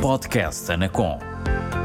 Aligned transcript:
Podcast 0.00 0.72
Anacom. 0.72 1.18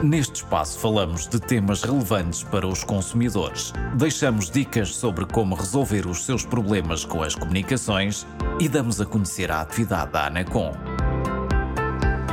Neste 0.01 0.35
espaço 0.35 0.79
falamos 0.79 1.27
de 1.27 1.37
temas 1.37 1.83
relevantes 1.83 2.43
para 2.43 2.65
os 2.65 2.81
consumidores. 2.81 3.73
Deixamos 3.97 4.49
dicas 4.49 4.95
sobre 4.95 5.25
como 5.25 5.53
resolver 5.53 6.07
os 6.07 6.23
seus 6.23 6.45
problemas 6.45 7.03
com 7.03 7.21
as 7.21 7.35
comunicações 7.35 8.25
e 8.57 8.69
damos 8.69 9.01
a 9.01 9.05
conhecer 9.05 9.51
a 9.51 9.59
atividade 9.59 10.13
da 10.13 10.27
Anacom. 10.27 10.71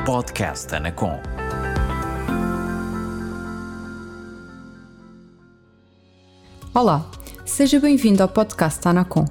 Podcast 0.06 0.72
Anacom. 0.72 1.20
Olá, 6.72 7.04
seja 7.44 7.80
bem-vindo 7.80 8.22
ao 8.22 8.28
podcast 8.28 8.86
Anacom. 8.86 9.24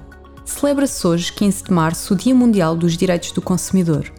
Celebra-se 0.44 1.06
hoje, 1.06 1.32
15 1.32 1.64
de 1.64 1.72
março, 1.72 2.12
o 2.12 2.16
Dia 2.16 2.34
Mundial 2.34 2.76
dos 2.76 2.94
Direitos 2.94 3.32
do 3.32 3.40
Consumidor. 3.40 4.12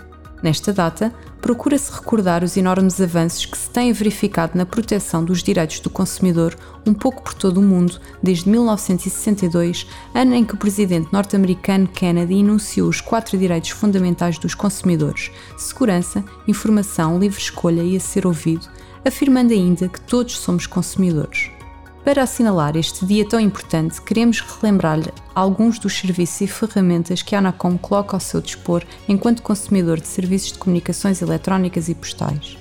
Nesta 0.43 0.73
data, 0.73 1.15
procura-se 1.41 1.89
recordar 1.89 2.43
os 2.43 2.57
enormes 2.57 2.99
avanços 2.99 3.45
que 3.45 3.57
se 3.57 3.69
têm 3.69 3.93
verificado 3.93 4.57
na 4.57 4.65
proteção 4.65 5.23
dos 5.23 5.41
direitos 5.41 5.79
do 5.79 5.89
consumidor 5.89 6.53
um 6.85 6.93
pouco 6.93 7.23
por 7.23 7.33
todo 7.33 7.59
o 7.59 7.63
mundo 7.63 7.97
desde 8.21 8.49
1962, 8.49 9.87
ano 10.13 10.35
em 10.35 10.43
que 10.43 10.53
o 10.53 10.57
presidente 10.57 11.13
norte-americano 11.13 11.87
Kennedy 11.87 12.39
enunciou 12.39 12.89
os 12.89 12.99
quatro 12.99 13.37
direitos 13.37 13.69
fundamentais 13.69 14.37
dos 14.37 14.53
consumidores: 14.53 15.31
segurança, 15.57 16.21
informação, 16.45 17.17
livre 17.17 17.39
escolha 17.39 17.81
e 17.81 17.95
a 17.95 17.99
ser 18.01 18.27
ouvido, 18.27 18.67
afirmando 19.05 19.53
ainda 19.53 19.87
que 19.87 20.01
todos 20.01 20.37
somos 20.37 20.67
consumidores. 20.67 21.49
Para 22.03 22.23
assinalar 22.23 22.75
este 22.75 23.05
dia 23.05 23.25
tão 23.25 23.39
importante, 23.39 24.01
queremos 24.01 24.41
relembrar-lhe 24.41 25.09
alguns 25.33 25.79
dos 25.79 25.97
serviços 25.97 26.41
e 26.41 26.47
ferramentas 26.47 27.21
que 27.21 27.33
a 27.33 27.39
Anacom 27.39 27.77
coloca 27.77 28.13
ao 28.13 28.19
seu 28.19 28.41
dispor 28.41 28.83
enquanto 29.07 29.41
consumidor 29.41 30.01
de 30.01 30.07
serviços 30.07 30.51
de 30.51 30.57
comunicações 30.57 31.21
eletrónicas 31.21 31.87
e 31.87 31.95
postais. 31.95 32.57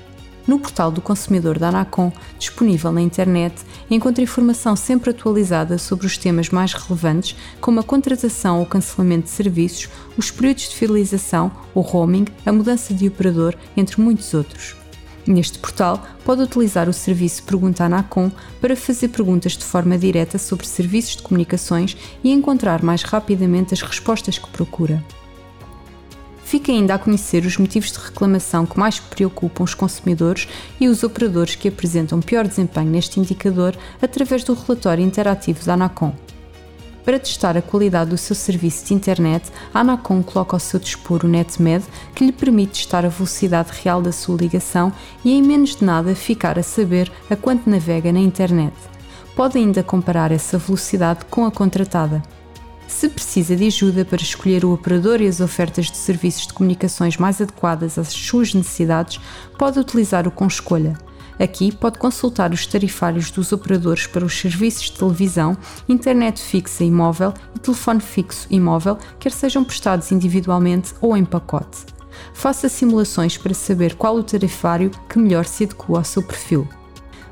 No 0.46 0.60
portal 0.60 0.92
do 0.92 1.00
consumidor 1.00 1.58
da 1.58 1.70
Anacom, 1.70 2.12
disponível 2.38 2.92
na 2.92 3.00
internet, 3.00 3.54
encontra 3.90 4.22
informação 4.22 4.76
sempre 4.76 5.10
atualizada 5.10 5.76
sobre 5.76 6.06
os 6.06 6.16
temas 6.16 6.48
mais 6.50 6.72
relevantes, 6.72 7.36
como 7.60 7.80
a 7.80 7.84
contratação 7.84 8.60
ou 8.60 8.66
cancelamento 8.66 9.24
de 9.24 9.30
serviços, 9.30 9.88
os 10.16 10.30
períodos 10.30 10.68
de 10.68 10.76
fidelização, 10.76 11.50
o 11.74 11.80
roaming, 11.80 12.26
a 12.46 12.52
mudança 12.52 12.94
de 12.94 13.08
operador, 13.08 13.56
entre 13.76 14.00
muitos 14.00 14.34
outros. 14.34 14.81
Neste 15.26 15.58
portal, 15.58 16.04
pode 16.24 16.42
utilizar 16.42 16.88
o 16.88 16.92
serviço 16.92 17.44
Pergunta 17.44 17.84
Anacom 17.84 18.30
para 18.60 18.74
fazer 18.74 19.08
perguntas 19.08 19.52
de 19.52 19.64
forma 19.64 19.96
direta 19.96 20.36
sobre 20.36 20.66
serviços 20.66 21.16
de 21.16 21.22
comunicações 21.22 21.96
e 22.24 22.32
encontrar 22.32 22.82
mais 22.82 23.02
rapidamente 23.02 23.72
as 23.72 23.82
respostas 23.82 24.38
que 24.38 24.48
procura. 24.50 25.02
Fica 26.44 26.72
ainda 26.72 26.94
a 26.94 26.98
conhecer 26.98 27.46
os 27.46 27.56
motivos 27.56 27.92
de 27.92 27.98
reclamação 27.98 28.66
que 28.66 28.78
mais 28.78 28.98
preocupam 28.98 29.64
os 29.64 29.74
consumidores 29.74 30.48
e 30.78 30.88
os 30.88 31.02
operadores 31.02 31.54
que 31.54 31.68
apresentam 31.68 32.20
pior 32.20 32.46
desempenho 32.46 32.90
neste 32.90 33.18
indicador 33.18 33.74
através 34.02 34.44
do 34.44 34.52
relatório 34.52 35.04
interativo 35.04 35.64
da 35.64 35.74
Anacom. 35.74 36.12
Para 37.04 37.18
testar 37.18 37.56
a 37.56 37.62
qualidade 37.62 38.10
do 38.10 38.18
seu 38.18 38.34
serviço 38.36 38.86
de 38.86 38.94
internet, 38.94 39.50
a 39.74 39.80
Anacom 39.80 40.22
coloca 40.22 40.54
ao 40.54 40.60
seu 40.60 40.78
dispor 40.78 41.24
o 41.24 41.28
NetMed, 41.28 41.84
que 42.14 42.24
lhe 42.24 42.32
permite 42.32 42.74
testar 42.74 43.04
a 43.04 43.08
velocidade 43.08 43.70
real 43.82 44.00
da 44.00 44.12
sua 44.12 44.36
ligação 44.36 44.92
e 45.24 45.32
em 45.32 45.42
menos 45.42 45.74
de 45.74 45.84
nada 45.84 46.14
ficar 46.14 46.58
a 46.58 46.62
saber 46.62 47.10
a 47.28 47.34
quanto 47.34 47.68
navega 47.68 48.12
na 48.12 48.20
internet. 48.20 48.74
Pode 49.34 49.58
ainda 49.58 49.82
comparar 49.82 50.30
essa 50.30 50.58
velocidade 50.58 51.24
com 51.28 51.44
a 51.44 51.50
contratada. 51.50 52.22
Se 52.86 53.08
precisa 53.08 53.56
de 53.56 53.66
ajuda 53.66 54.04
para 54.04 54.22
escolher 54.22 54.64
o 54.64 54.72
operador 54.72 55.20
e 55.20 55.26
as 55.26 55.40
ofertas 55.40 55.90
de 55.90 55.96
serviços 55.96 56.46
de 56.46 56.52
comunicações 56.52 57.16
mais 57.16 57.40
adequadas 57.40 57.98
às 57.98 58.08
suas 58.08 58.54
necessidades, 58.54 59.18
pode 59.58 59.78
utilizar 59.78 60.28
o 60.28 60.30
Com 60.30 60.46
Escolha. 60.46 60.96
Aqui 61.38 61.74
pode 61.74 61.98
consultar 61.98 62.52
os 62.52 62.66
tarifários 62.66 63.30
dos 63.30 63.52
operadores 63.52 64.06
para 64.06 64.24
os 64.24 64.38
serviços 64.38 64.84
de 64.84 64.98
televisão, 64.98 65.56
internet 65.88 66.40
fixa 66.40 66.84
e 66.84 66.90
móvel 66.90 67.32
e 67.54 67.58
telefone 67.58 68.00
fixo 68.00 68.46
e 68.50 68.60
móvel, 68.60 68.98
quer 69.18 69.32
sejam 69.32 69.64
prestados 69.64 70.12
individualmente 70.12 70.94
ou 71.00 71.16
em 71.16 71.24
pacote. 71.24 71.86
Faça 72.34 72.68
simulações 72.68 73.36
para 73.36 73.54
saber 73.54 73.94
qual 73.94 74.16
o 74.16 74.22
tarifário 74.22 74.90
que 75.08 75.18
melhor 75.18 75.44
se 75.44 75.64
adequa 75.64 75.98
ao 75.98 76.04
seu 76.04 76.22
perfil. 76.22 76.68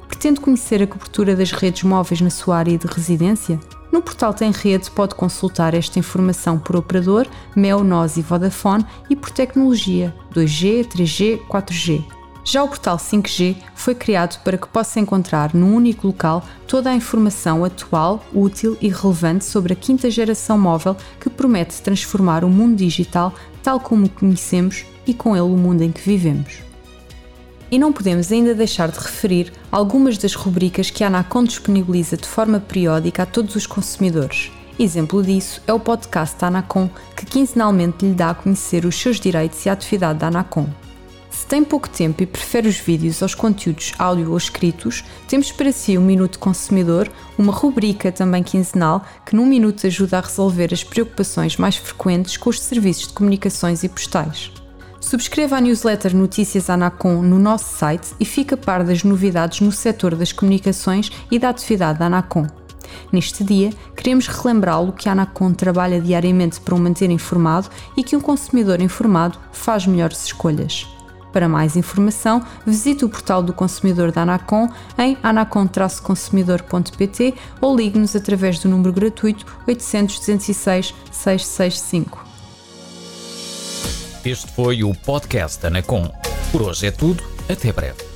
Pretende 0.08 0.40
conhecer 0.40 0.82
a 0.82 0.86
cobertura 0.86 1.36
das 1.36 1.52
redes 1.52 1.82
móveis 1.82 2.20
na 2.20 2.30
sua 2.30 2.58
área 2.58 2.76
de 2.76 2.86
residência? 2.86 3.60
No 3.92 4.02
portal 4.02 4.32
Tem 4.32 4.50
Rede 4.50 4.90
pode 4.90 5.14
consultar 5.14 5.74
esta 5.74 5.98
informação 5.98 6.58
por 6.58 6.76
operador, 6.76 7.26
Mel, 7.56 7.82
NOS 7.82 8.16
e 8.16 8.22
Vodafone 8.22 8.86
e 9.08 9.16
por 9.16 9.30
tecnologia 9.30 10.14
2G, 10.34 10.86
3G, 10.86 11.40
4G. 11.46 12.19
Já 12.50 12.64
o 12.64 12.68
portal 12.68 12.96
5G 12.96 13.54
foi 13.76 13.94
criado 13.94 14.42
para 14.42 14.58
que 14.58 14.66
possa 14.66 14.98
encontrar 14.98 15.54
num 15.54 15.72
único 15.72 16.08
local 16.08 16.42
toda 16.66 16.90
a 16.90 16.94
informação 16.96 17.64
atual, 17.64 18.24
útil 18.34 18.76
e 18.80 18.88
relevante 18.88 19.44
sobre 19.44 19.72
a 19.72 19.76
quinta 19.76 20.10
geração 20.10 20.58
móvel 20.58 20.96
que 21.20 21.30
promete 21.30 21.80
transformar 21.80 22.42
o 22.42 22.48
mundo 22.48 22.74
digital 22.74 23.32
tal 23.62 23.78
como 23.78 24.06
o 24.06 24.08
conhecemos 24.08 24.84
e 25.06 25.14
com 25.14 25.36
ele 25.36 25.44
o 25.44 25.56
mundo 25.56 25.82
em 25.82 25.92
que 25.92 26.00
vivemos. 26.00 26.58
E 27.70 27.78
não 27.78 27.92
podemos 27.92 28.32
ainda 28.32 28.52
deixar 28.52 28.90
de 28.90 28.98
referir 28.98 29.52
algumas 29.70 30.18
das 30.18 30.34
rubricas 30.34 30.90
que 30.90 31.04
a 31.04 31.06
Anacom 31.06 31.44
disponibiliza 31.44 32.16
de 32.16 32.26
forma 32.26 32.58
periódica 32.58 33.22
a 33.22 33.26
todos 33.26 33.54
os 33.54 33.64
consumidores. 33.64 34.50
Exemplo 34.76 35.22
disso 35.22 35.62
é 35.68 35.72
o 35.72 35.78
podcast 35.78 36.36
da 36.36 36.48
Anacom, 36.48 36.90
que 37.16 37.26
quinzenalmente 37.26 38.04
lhe 38.04 38.12
dá 38.12 38.30
a 38.30 38.34
conhecer 38.34 38.84
os 38.84 38.96
seus 39.00 39.20
direitos 39.20 39.64
e 39.64 39.68
a 39.68 39.72
atividade 39.72 40.18
da 40.18 40.26
Anacom. 40.26 40.68
Se 41.40 41.46
tem 41.46 41.64
pouco 41.64 41.88
tempo 41.88 42.22
e 42.22 42.26
prefere 42.26 42.68
os 42.68 42.76
vídeos 42.76 43.22
aos 43.22 43.34
conteúdos 43.34 43.94
áudio 43.98 44.30
ou 44.30 44.36
escritos, 44.36 45.02
temos 45.26 45.50
para 45.50 45.72
si 45.72 45.96
o 45.96 46.00
Minuto 46.00 46.38
Consumidor, 46.38 47.10
uma 47.38 47.50
rubrica 47.50 48.12
também 48.12 48.42
quinzenal 48.42 49.02
que 49.24 49.34
num 49.34 49.46
minuto 49.46 49.86
ajuda 49.86 50.18
a 50.18 50.20
resolver 50.20 50.68
as 50.70 50.84
preocupações 50.84 51.56
mais 51.56 51.76
frequentes 51.76 52.36
com 52.36 52.50
os 52.50 52.60
serviços 52.60 53.08
de 53.08 53.14
comunicações 53.14 53.82
e 53.82 53.88
postais. 53.88 54.52
Subscreva 55.00 55.56
a 55.56 55.60
newsletter 55.62 56.14
Notícias 56.14 56.68
Anacom 56.68 57.22
no 57.22 57.38
nosso 57.38 57.74
site 57.74 58.14
e 58.20 58.26
fique 58.26 58.52
a 58.52 58.58
par 58.58 58.84
das 58.84 59.02
novidades 59.02 59.62
no 59.62 59.72
setor 59.72 60.14
das 60.14 60.32
comunicações 60.32 61.10
e 61.30 61.38
da 61.38 61.48
atividade 61.48 62.00
da 62.00 62.04
Anacom. 62.04 62.46
Neste 63.10 63.42
dia, 63.42 63.70
queremos 63.96 64.26
relembrá-lo 64.26 64.92
que 64.92 65.08
a 65.08 65.12
Anacom 65.12 65.54
trabalha 65.54 66.02
diariamente 66.02 66.60
para 66.60 66.74
o 66.74 66.78
manter 66.78 67.08
informado 67.08 67.70
e 67.96 68.04
que 68.04 68.14
um 68.14 68.20
consumidor 68.20 68.82
informado 68.82 69.38
faz 69.52 69.86
melhores 69.86 70.26
escolhas. 70.26 70.99
Para 71.32 71.48
mais 71.48 71.74
informação, 71.76 72.44
visite 72.66 73.04
o 73.04 73.08
portal 73.08 73.42
do 73.42 73.52
consumidor 73.52 74.12
da 74.12 74.22
Anacom 74.22 74.68
em 74.98 75.16
anacom-consumidor.pt 75.22 77.34
ou 77.60 77.76
ligue-nos 77.76 78.16
através 78.16 78.58
do 78.58 78.68
número 78.68 78.92
gratuito 78.92 79.46
800 79.66 80.18
206 80.18 80.94
665. 81.10 82.26
Este 84.24 84.52
foi 84.52 84.84
o 84.84 84.94
podcast 84.94 85.66
Anacom. 85.66 86.10
Por 86.52 86.62
hoje 86.62 86.86
é 86.86 86.90
tudo. 86.90 87.22
Até 87.48 87.72
breve. 87.72 88.09